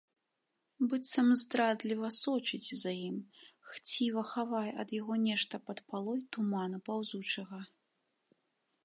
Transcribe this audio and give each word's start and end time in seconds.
Быццам 0.91 1.27
здрадліва 1.41 2.09
сочыць 2.21 2.69
за 2.83 2.91
ім, 3.09 3.19
хціва 3.73 4.21
хавае 4.31 4.65
ад 4.85 4.89
яго 4.99 5.13
нешта 5.27 5.55
пад 5.69 5.77
палой 5.93 6.19
туману 6.35 6.77
паўзучага. 6.91 7.59